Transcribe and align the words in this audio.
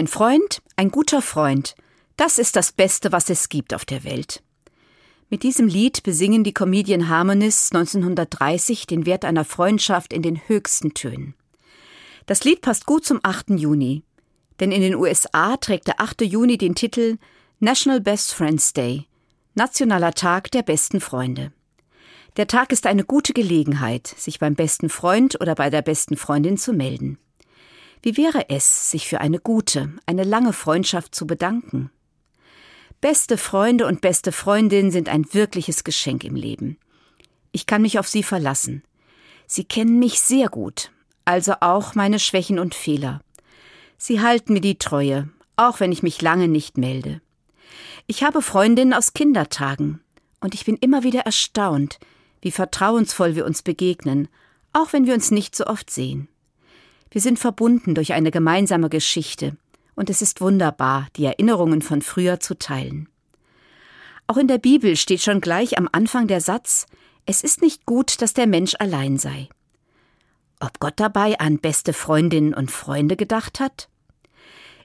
Ein 0.00 0.06
Freund, 0.06 0.62
ein 0.76 0.90
guter 0.90 1.20
Freund, 1.20 1.74
das 2.16 2.38
ist 2.38 2.56
das 2.56 2.72
Beste, 2.72 3.12
was 3.12 3.28
es 3.28 3.50
gibt 3.50 3.74
auf 3.74 3.84
der 3.84 4.02
Welt. 4.02 4.42
Mit 5.28 5.42
diesem 5.42 5.68
Lied 5.68 6.02
besingen 6.02 6.42
die 6.42 6.54
Comedian 6.54 7.10
Harmonists 7.10 7.70
1930 7.74 8.86
den 8.86 9.04
Wert 9.04 9.26
einer 9.26 9.44
Freundschaft 9.44 10.14
in 10.14 10.22
den 10.22 10.40
höchsten 10.48 10.94
Tönen. 10.94 11.34
Das 12.24 12.44
Lied 12.44 12.62
passt 12.62 12.86
gut 12.86 13.04
zum 13.04 13.20
8. 13.22 13.50
Juni, 13.50 14.02
denn 14.58 14.72
in 14.72 14.80
den 14.80 14.94
USA 14.94 15.58
trägt 15.58 15.86
der 15.86 16.00
8. 16.00 16.22
Juni 16.22 16.56
den 16.56 16.74
Titel 16.74 17.18
National 17.58 18.00
Best 18.00 18.32
Friends 18.32 18.72
Day, 18.72 19.06
Nationaler 19.54 20.14
Tag 20.14 20.50
der 20.50 20.62
besten 20.62 21.02
Freunde. 21.02 21.52
Der 22.38 22.46
Tag 22.46 22.72
ist 22.72 22.86
eine 22.86 23.04
gute 23.04 23.34
Gelegenheit, 23.34 24.06
sich 24.06 24.38
beim 24.38 24.54
besten 24.54 24.88
Freund 24.88 25.38
oder 25.42 25.54
bei 25.54 25.68
der 25.68 25.82
besten 25.82 26.16
Freundin 26.16 26.56
zu 26.56 26.72
melden. 26.72 27.18
Wie 28.02 28.16
wäre 28.16 28.48
es, 28.48 28.90
sich 28.90 29.06
für 29.08 29.20
eine 29.20 29.38
gute, 29.38 29.92
eine 30.06 30.24
lange 30.24 30.52
Freundschaft 30.52 31.14
zu 31.14 31.26
bedanken? 31.26 31.90
Beste 33.00 33.36
Freunde 33.36 33.86
und 33.86 34.00
beste 34.00 34.32
Freundinnen 34.32 34.90
sind 34.90 35.08
ein 35.08 35.32
wirkliches 35.34 35.84
Geschenk 35.84 36.24
im 36.24 36.34
Leben. 36.34 36.78
Ich 37.52 37.66
kann 37.66 37.82
mich 37.82 37.98
auf 37.98 38.08
sie 38.08 38.22
verlassen. 38.22 38.82
Sie 39.46 39.64
kennen 39.64 39.98
mich 39.98 40.20
sehr 40.20 40.48
gut, 40.48 40.92
also 41.24 41.54
auch 41.60 41.94
meine 41.94 42.18
Schwächen 42.18 42.58
und 42.58 42.74
Fehler. 42.74 43.20
Sie 43.98 44.20
halten 44.20 44.54
mir 44.54 44.60
die 44.60 44.78
Treue, 44.78 45.28
auch 45.56 45.80
wenn 45.80 45.92
ich 45.92 46.02
mich 46.02 46.22
lange 46.22 46.48
nicht 46.48 46.78
melde. 46.78 47.20
Ich 48.06 48.22
habe 48.22 48.40
Freundinnen 48.40 48.94
aus 48.94 49.12
Kindertagen, 49.12 50.00
und 50.40 50.54
ich 50.54 50.64
bin 50.64 50.76
immer 50.76 51.02
wieder 51.02 51.20
erstaunt, 51.20 51.98
wie 52.40 52.50
vertrauensvoll 52.50 53.34
wir 53.34 53.44
uns 53.44 53.60
begegnen, 53.60 54.28
auch 54.72 54.94
wenn 54.94 55.06
wir 55.06 55.12
uns 55.12 55.30
nicht 55.30 55.54
so 55.54 55.66
oft 55.66 55.90
sehen. 55.90 56.28
Wir 57.10 57.20
sind 57.20 57.38
verbunden 57.38 57.94
durch 57.94 58.12
eine 58.12 58.30
gemeinsame 58.30 58.88
Geschichte, 58.88 59.56
und 59.96 60.10
es 60.10 60.22
ist 60.22 60.40
wunderbar, 60.40 61.08
die 61.16 61.24
Erinnerungen 61.24 61.82
von 61.82 62.02
früher 62.02 62.40
zu 62.40 62.56
teilen. 62.56 63.08
Auch 64.28 64.36
in 64.36 64.46
der 64.46 64.58
Bibel 64.58 64.94
steht 64.96 65.20
schon 65.20 65.40
gleich 65.40 65.76
am 65.76 65.88
Anfang 65.90 66.28
der 66.28 66.40
Satz 66.40 66.86
Es 67.26 67.42
ist 67.42 67.62
nicht 67.62 67.84
gut, 67.84 68.22
dass 68.22 68.32
der 68.32 68.46
Mensch 68.46 68.74
allein 68.78 69.18
sei. 69.18 69.48
Ob 70.60 70.78
Gott 70.78 70.94
dabei 70.96 71.40
an 71.40 71.58
beste 71.58 71.92
Freundinnen 71.92 72.54
und 72.54 72.70
Freunde 72.70 73.16
gedacht 73.16 73.58
hat? 73.58 73.88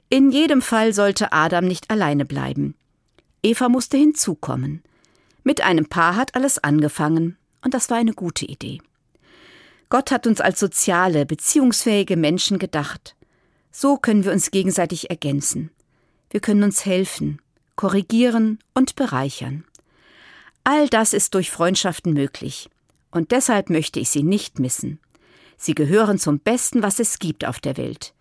In 0.08 0.30
jedem 0.32 0.62
Fall 0.62 0.92
sollte 0.92 1.32
Adam 1.32 1.66
nicht 1.66 1.90
alleine 1.90 2.24
bleiben. 2.24 2.74
Eva 3.42 3.68
musste 3.68 3.96
hinzukommen. 3.96 4.82
Mit 5.44 5.60
einem 5.60 5.86
Paar 5.86 6.16
hat 6.16 6.34
alles 6.34 6.58
angefangen, 6.58 7.36
und 7.62 7.72
das 7.74 7.88
war 7.88 7.98
eine 7.98 8.14
gute 8.14 8.46
Idee. 8.46 8.80
Gott 9.88 10.10
hat 10.10 10.26
uns 10.26 10.40
als 10.40 10.58
soziale, 10.58 11.26
beziehungsfähige 11.26 12.16
Menschen 12.16 12.58
gedacht. 12.58 13.14
So 13.70 13.96
können 13.96 14.24
wir 14.24 14.32
uns 14.32 14.50
gegenseitig 14.50 15.10
ergänzen. 15.10 15.70
Wir 16.30 16.40
können 16.40 16.64
uns 16.64 16.84
helfen, 16.84 17.40
korrigieren 17.76 18.58
und 18.74 18.96
bereichern. 18.96 19.64
All 20.64 20.88
das 20.88 21.12
ist 21.12 21.34
durch 21.34 21.50
Freundschaften 21.50 22.12
möglich. 22.12 22.68
Und 23.12 23.30
deshalb 23.30 23.70
möchte 23.70 24.00
ich 24.00 24.10
sie 24.10 24.24
nicht 24.24 24.58
missen. 24.58 24.98
Sie 25.56 25.74
gehören 25.74 26.18
zum 26.18 26.40
Besten, 26.40 26.82
was 26.82 26.98
es 26.98 27.18
gibt 27.18 27.44
auf 27.44 27.60
der 27.60 27.76
Welt. 27.76 28.12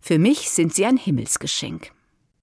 Für 0.00 0.18
mich 0.18 0.50
sind 0.50 0.74
sie 0.74 0.84
ein 0.84 0.96
Himmelsgeschenk. 0.96 1.92